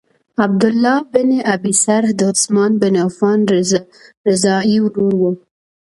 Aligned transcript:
عبدالله 0.45 0.95
بن 1.13 1.29
ابی 1.53 1.73
سرح 1.83 2.09
د 2.19 2.21
عثمان 2.31 2.71
بن 2.81 2.93
عفان 3.07 3.39
رضاعی 4.29 4.75
ورور 4.83 5.13
وو. 5.21 5.31